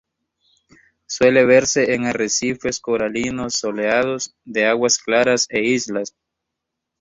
[1.05, 6.15] Suele verse en arrecifes coralinos soleados, de aguas claras e islas.